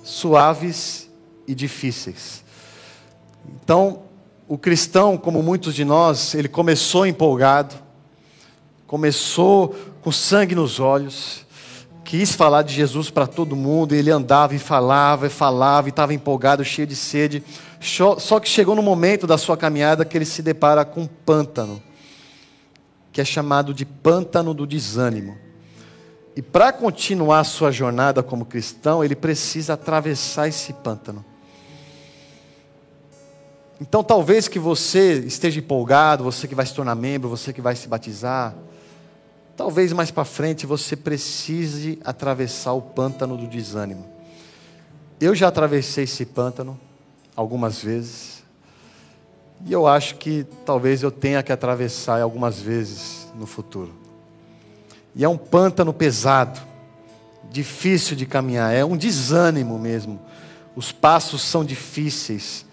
[0.01, 1.09] suaves
[1.49, 2.43] e difíceis.
[3.63, 4.03] Então,
[4.47, 7.73] o cristão, como muitos de nós, ele começou empolgado,
[8.85, 11.45] começou com sangue nos olhos,
[12.05, 16.13] quis falar de Jesus para todo mundo, ele andava e falava e falava, e estava
[16.13, 17.43] empolgado, cheio de sede.
[17.79, 21.81] Só que chegou no momento da sua caminhada que ele se depara com um pântano,
[23.12, 25.35] que é chamado de pântano do desânimo.
[26.35, 31.25] E para continuar a sua jornada como cristão, ele precisa atravessar esse pântano.
[33.82, 37.78] Então, talvez que você esteja empolgado, você que vai se tornar membro, você que vai
[37.78, 38.54] se batizar,
[39.56, 44.06] talvez mais para frente você precise atravessar o pântano do desânimo.
[45.20, 46.78] Eu já atravessei esse pântano
[47.36, 48.44] algumas vezes,
[49.65, 53.94] e eu acho que talvez eu tenha que atravessar algumas vezes no futuro.
[55.15, 56.60] E é um pântano pesado,
[57.50, 60.20] difícil de caminhar, é um desânimo mesmo.
[60.76, 62.65] Os passos são difíceis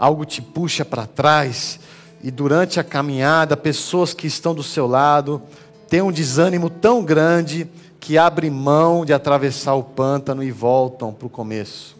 [0.00, 1.78] algo te puxa para trás,
[2.22, 5.42] e durante a caminhada, pessoas que estão do seu lado
[5.90, 7.68] têm um desânimo tão grande
[8.00, 11.98] que abrem mão de atravessar o pântano e voltam para o começo.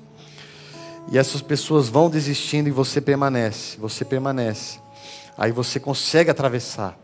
[1.12, 4.78] E essas pessoas vão desistindo e você permanece, você permanece.
[5.36, 6.98] Aí você consegue atravessar.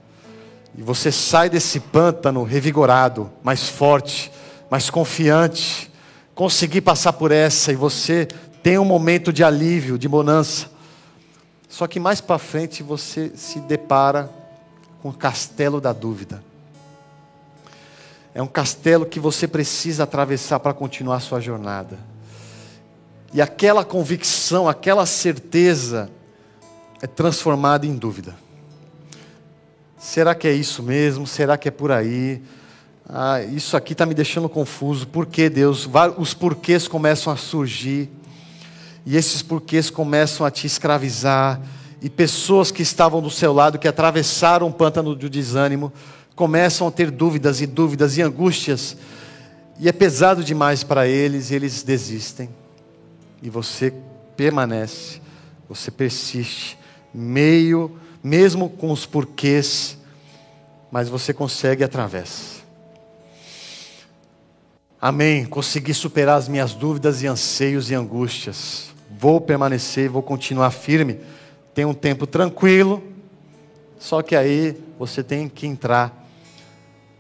[0.77, 4.33] E você sai desse pântano revigorado, mais forte,
[4.71, 5.91] mais confiante.
[6.35, 8.27] Conseguir passar por essa e você
[8.63, 10.76] tem um momento de alívio, de bonança.
[11.77, 14.31] Só que mais para frente você se depara
[15.03, 16.43] com o castelo da dúvida.
[18.33, 21.99] É um castelo que você precisa atravessar para continuar a sua jornada.
[23.31, 26.11] E aquela convicção, aquela certeza
[27.03, 28.35] é transformada em dúvida.
[29.99, 31.27] Será que é isso mesmo?
[31.27, 32.43] Será que é por aí?
[33.07, 35.07] Ah, isso aqui está me deixando confuso.
[35.07, 35.87] Por que Deus?
[36.17, 38.09] Os porquês começam a surgir.
[39.07, 41.63] E esses porquês começam a te escravizar,
[42.03, 45.93] e pessoas que estavam do seu lado, que atravessaram o pântano do desânimo,
[46.35, 48.97] começam a ter dúvidas e dúvidas e angústias,
[49.79, 52.51] e é pesado demais para eles, e eles desistem.
[53.41, 53.95] E você
[54.37, 55.21] permanece,
[55.69, 56.77] você persiste,
[57.15, 59.97] meio, mesmo com os porquês,
[60.91, 62.57] mas você consegue e atravessa.
[65.01, 65.45] Amém.
[65.45, 71.21] Consegui superar as minhas dúvidas e anseios e angústias vou permanecer, vou continuar firme.
[71.75, 73.03] Tem um tempo tranquilo,
[73.99, 76.27] só que aí você tem que entrar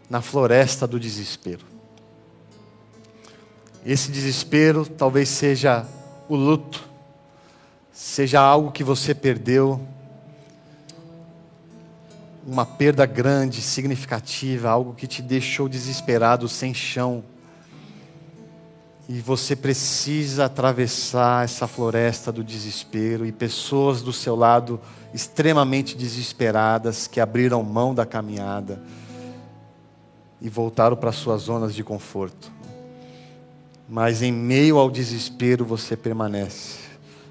[0.08, 1.64] na floresta do desespero.
[3.84, 5.86] Esse desespero talvez seja
[6.28, 6.84] o luto,
[7.92, 9.80] seja algo que você perdeu,
[12.46, 17.24] uma perda grande, significativa, algo que te deixou desesperado, sem chão
[19.08, 24.80] e você precisa atravessar essa floresta do desespero e pessoas do seu lado
[25.14, 28.82] extremamente desesperadas que abriram mão da caminhada
[30.40, 32.50] e voltaram para suas zonas de conforto.
[33.88, 36.80] Mas em meio ao desespero você permanece,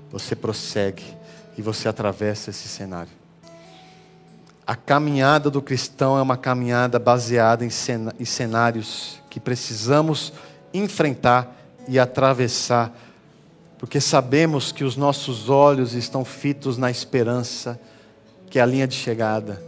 [0.09, 1.03] você prossegue
[1.57, 3.11] e você atravessa esse cenário.
[4.65, 10.33] A caminhada do cristão é uma caminhada baseada em cenários que precisamos
[10.73, 12.95] enfrentar e atravessar,
[13.77, 17.79] porque sabemos que os nossos olhos estão fitos na esperança,
[18.49, 19.61] que é a linha de chegada.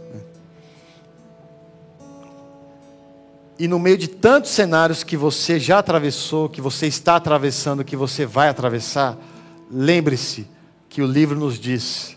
[3.58, 7.96] E no meio de tantos cenários que você já atravessou, que você está atravessando, que
[7.96, 9.16] você vai atravessar,
[9.70, 10.46] lembre-se
[10.88, 12.16] que o livro nos diz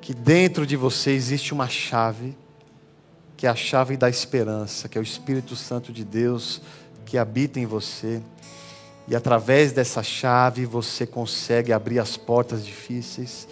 [0.00, 2.36] que dentro de você existe uma chave,
[3.36, 6.62] que é a chave da esperança, que é o Espírito Santo de Deus
[7.10, 8.22] que habita em você.
[9.10, 13.48] E através dessa chave você consegue abrir as portas difíceis,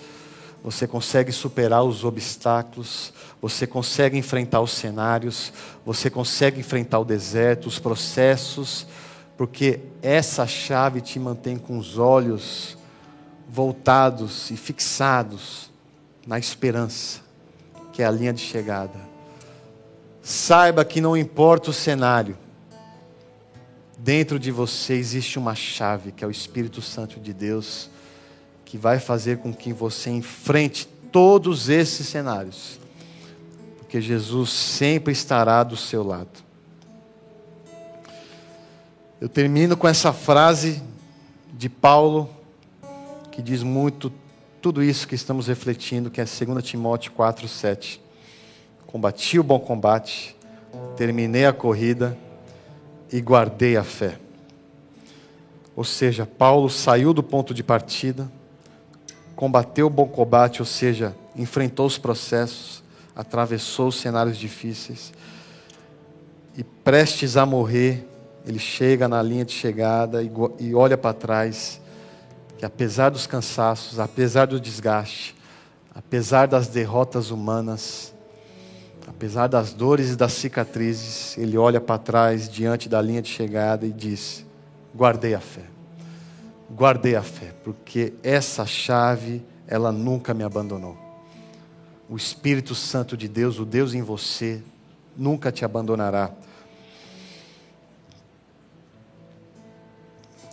[0.63, 5.53] você consegue superar os obstáculos, você consegue enfrentar os cenários,
[5.85, 8.87] você consegue enfrentar o deserto, os processos,
[9.37, 12.79] porque essa chave te mantém com os olhos
[13.49, 15.73] voltados e fixados
[16.25, 17.19] na esperança,
[17.93, 19.01] que é a linha de chegada.
[20.23, 22.37] Saiba que não importa o cenário,
[23.99, 27.91] Dentro de você existe uma chave, que é o Espírito Santo de Deus,
[28.65, 32.79] que vai fazer com que você enfrente todos esses cenários,
[33.77, 36.31] porque Jesus sempre estará do seu lado.
[39.21, 40.81] Eu termino com essa frase
[41.53, 42.31] de Paulo,
[43.33, 44.13] que diz muito
[44.63, 48.01] tudo isso que estamos refletindo, que é 2 Timóteo 4, 7.
[48.87, 50.37] Combati o bom combate,
[50.97, 52.17] terminei a corrida
[53.11, 54.19] e guardei a fé.
[55.75, 58.31] Ou seja, Paulo saiu do ponto de partida,
[59.37, 62.83] combateu o bom combate, ou seja, enfrentou os processos,
[63.15, 65.13] atravessou os cenários difíceis
[66.59, 68.05] e prestes a morrer,
[68.45, 71.81] ele chega na linha de chegada e, e olha para trás,
[72.59, 75.37] que apesar dos cansaços, apesar do desgaste,
[75.95, 78.13] apesar das derrotas humanas,
[79.19, 83.85] apesar das dores e das cicatrizes, ele olha para trás diante da linha de chegada
[83.85, 84.47] e diz:
[84.95, 85.65] Guardei a fé.
[86.71, 90.97] Guardei a fé, porque essa chave, ela nunca me abandonou.
[92.09, 94.63] O Espírito Santo de Deus, o Deus em você,
[95.17, 96.31] nunca te abandonará.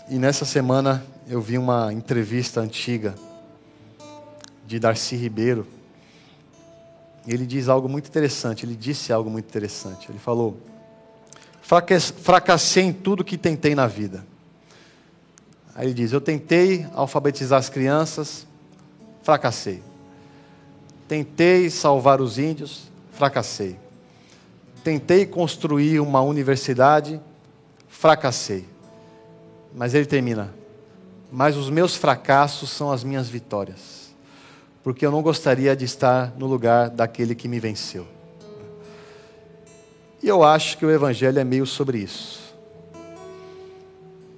[0.10, 3.14] E nessa semana eu vi uma entrevista antiga
[4.66, 5.68] de Darcy Ribeiro.
[7.28, 8.66] Ele diz algo muito interessante.
[8.66, 10.12] Ele disse algo muito interessante.
[10.12, 10.58] Ele falou:
[11.62, 14.26] fracassei em tudo que tentei na vida.
[15.74, 18.46] Aí ele diz: Eu tentei alfabetizar as crianças,
[19.24, 19.82] fracassei.
[21.08, 23.78] Tentei salvar os índios, fracassei.
[24.84, 27.20] Tentei construir uma universidade,
[27.88, 28.66] fracassei.
[29.74, 30.54] Mas ele termina:
[31.32, 34.05] Mas os meus fracassos são as minhas vitórias,
[34.86, 38.06] porque eu não gostaria de estar no lugar daquele que me venceu.
[40.22, 42.54] E eu acho que o Evangelho é meio sobre isso.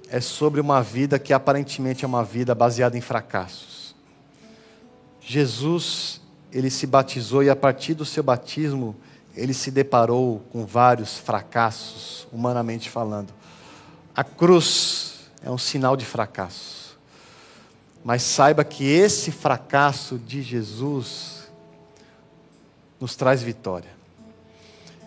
[0.08, 3.94] É sobre uma vida que aparentemente é uma vida baseada em fracassos.
[5.20, 6.18] Jesus,
[6.50, 8.96] ele se batizou e a partir do seu batismo,
[9.36, 13.34] ele se deparou com vários fracassos, humanamente falando.
[14.16, 16.87] A cruz é um sinal de fracasso.
[18.04, 21.48] Mas saiba que esse fracasso de Jesus
[23.00, 23.90] nos traz vitória.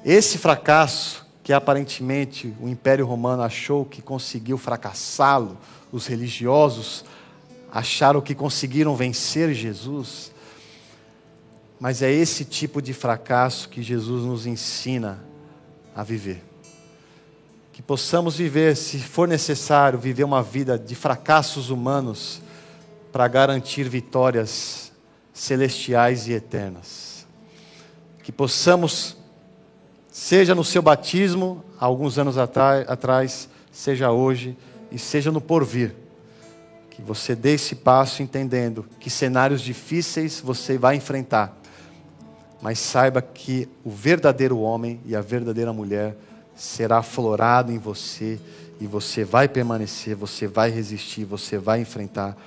[0.03, 5.57] Esse fracasso, que aparentemente o Império Romano achou que conseguiu fracassá-lo,
[5.91, 7.03] os religiosos
[7.71, 10.31] acharam que conseguiram vencer Jesus,
[11.79, 15.23] mas é esse tipo de fracasso que Jesus nos ensina
[15.95, 16.43] a viver
[17.81, 22.39] que possamos viver, se for necessário, viver uma vida de fracassos humanos
[23.11, 24.91] para garantir vitórias
[25.33, 27.25] celestiais e eternas.
[28.23, 29.17] Que possamos,
[30.11, 34.55] seja no seu batismo, alguns anos atrás, seja hoje
[34.91, 35.95] e seja no porvir,
[36.89, 41.57] que você dê esse passo entendendo que cenários difíceis você vai enfrentar,
[42.61, 46.15] mas saiba que o verdadeiro homem e a verdadeira mulher
[46.53, 48.39] será aflorado em você
[48.79, 52.37] e você vai permanecer, você vai resistir, você vai enfrentar,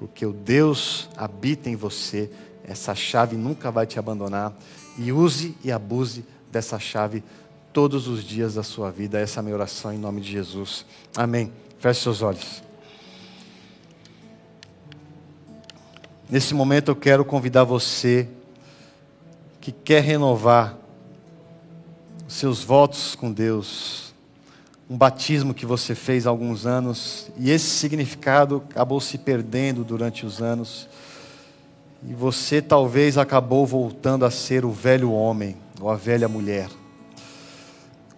[0.00, 2.30] porque o Deus habita em você,
[2.64, 4.50] essa chave nunca vai te abandonar
[4.96, 7.22] e use e abuse dessa chave
[7.70, 9.20] todos os dias da sua vida.
[9.20, 10.86] Essa é a minha oração em nome de Jesus.
[11.14, 11.52] Amém.
[11.78, 12.62] Feche seus olhos.
[16.30, 18.26] Nesse momento eu quero convidar você
[19.60, 20.78] que quer renovar
[22.26, 24.09] seus votos com Deus,
[24.90, 30.26] um batismo que você fez há alguns anos, e esse significado acabou se perdendo durante
[30.26, 30.88] os anos,
[32.02, 36.68] e você talvez acabou voltando a ser o velho homem ou a velha mulher.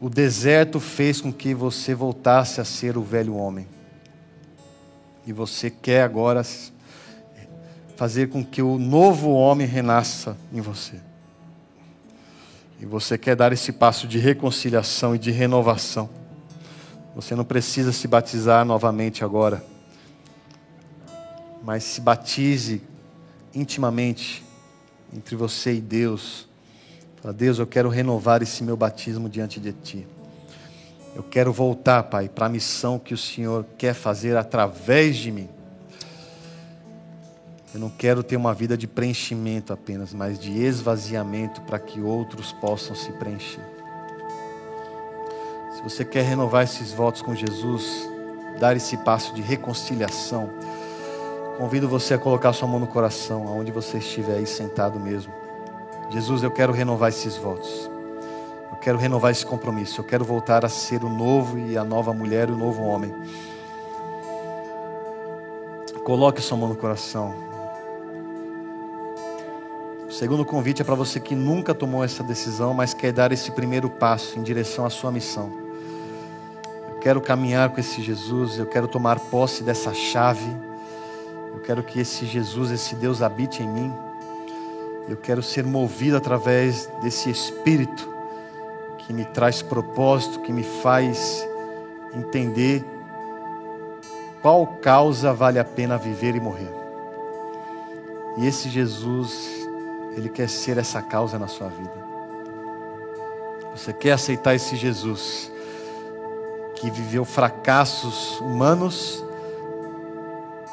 [0.01, 3.69] O deserto fez com que você voltasse a ser o velho homem.
[5.27, 6.43] E você quer agora
[7.97, 10.97] fazer com que o novo homem renasça em você
[12.83, 16.11] e você quer dar esse passo de reconciliação e de renovação,
[17.15, 19.65] você não precisa se batizar novamente agora,
[21.63, 22.83] mas se batize
[23.55, 24.43] intimamente
[25.15, 26.49] entre você e Deus.
[27.21, 30.07] Fala, Deus, eu quero renovar esse meu batismo diante de Ti.
[31.15, 35.49] Eu quero voltar, Pai, para a missão que o Senhor quer fazer através de mim.
[37.75, 42.53] Eu não quero ter uma vida de preenchimento apenas, mas de esvaziamento para que outros
[42.53, 43.72] possam se preencher.
[45.83, 48.09] Se você quer renovar esses votos com Jesus,
[48.61, 50.49] dar esse passo de reconciliação,
[51.59, 55.33] convido você a colocar sua mão no coração, aonde você estiver aí sentado mesmo.
[56.09, 57.91] Jesus, eu quero renovar esses votos.
[58.71, 60.01] Eu quero renovar esse compromisso.
[60.01, 63.13] Eu quero voltar a ser o novo e a nova mulher e o novo homem.
[66.05, 67.35] Coloque sua mão no coração.
[70.07, 73.51] O segundo convite é para você que nunca tomou essa decisão, mas quer dar esse
[73.51, 75.62] primeiro passo em direção à sua missão.
[77.03, 80.57] Quero caminhar com esse Jesus, eu quero tomar posse dessa chave.
[81.53, 83.93] Eu quero que esse Jesus, esse Deus habite em mim.
[85.09, 88.09] Eu quero ser movido através desse Espírito
[88.99, 91.45] que me traz propósito, que me faz
[92.15, 92.85] entender
[94.41, 96.73] qual causa vale a pena viver e morrer.
[98.39, 99.51] E esse Jesus
[100.17, 102.03] ele quer ser essa causa na sua vida.
[103.75, 105.52] Você quer aceitar esse Jesus
[106.83, 109.25] que viveu fracassos humanos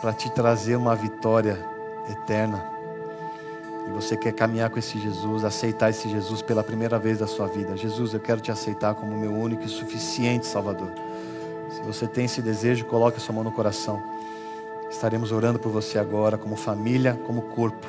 [0.02, 1.64] para te trazer uma vitória
[2.10, 2.66] eterna?
[3.88, 7.46] E você quer caminhar com esse Jesus, aceitar esse Jesus pela primeira vez da sua
[7.46, 7.78] vida.
[7.78, 10.90] Jesus, eu quero te aceitar como meu único e suficiente Salvador.
[11.70, 14.02] Se você tem esse desejo, coloque a sua mão no coração.
[14.90, 17.86] Estaremos orando por você agora, como família, como corpo.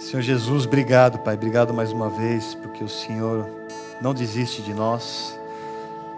[0.00, 1.36] Senhor Jesus, obrigado, Pai.
[1.36, 3.48] Obrigado mais uma vez, porque o Senhor
[4.00, 5.40] não desiste de nós.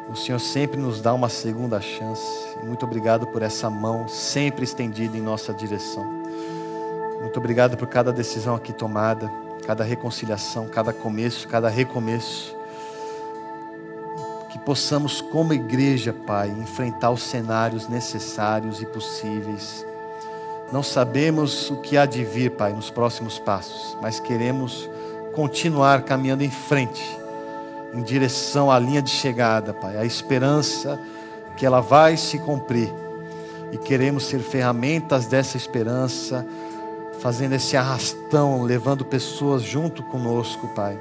[0.08, 2.22] O Senhor sempre nos dá uma segunda chance.
[2.62, 6.04] Muito obrigado por essa mão sempre estendida em nossa direção.
[7.22, 9.32] Muito obrigado por cada decisão aqui tomada,
[9.66, 12.54] cada reconciliação, cada começo, cada recomeço.
[14.50, 19.86] Que possamos, como igreja, Pai, enfrentar os cenários necessários e possíveis.
[20.70, 24.88] Não sabemos o que há de vir, Pai, nos próximos passos, mas queremos
[25.34, 27.23] continuar caminhando em frente
[27.94, 29.96] em direção à linha de chegada, Pai.
[29.96, 31.00] A esperança
[31.56, 32.92] que ela vai se cumprir.
[33.72, 36.46] E queremos ser ferramentas dessa esperança,
[37.20, 40.98] fazendo esse arrastão, levando pessoas junto conosco, Pai,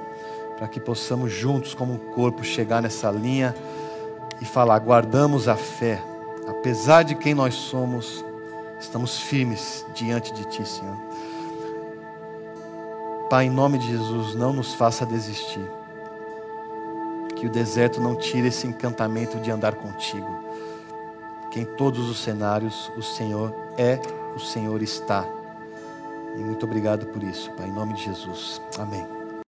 [0.57, 3.55] para que possamos juntos, como um corpo, chegar nessa linha
[4.39, 6.01] e falar: guardamos a fé,
[6.47, 8.23] apesar de quem nós somos,
[8.79, 10.97] estamos firmes diante de Ti, Senhor.
[13.29, 15.82] Pai, em nome de Jesus, não nos faça desistir
[17.43, 20.39] que o deserto não tire esse encantamento de andar contigo.
[21.51, 23.99] Que em todos os cenários o Senhor é,
[24.33, 25.27] o Senhor está.
[26.37, 28.61] E muito obrigado por isso, Pai, em nome de Jesus.
[28.79, 29.12] Amém.